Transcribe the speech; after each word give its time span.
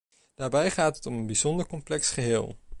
Daarbij 0.35 0.71
gaat 0.71 0.95
het 0.95 1.05
om 1.05 1.13
een 1.17 1.25
bijzonder 1.25 1.67
complex 1.67 2.09
geheel. 2.11 2.55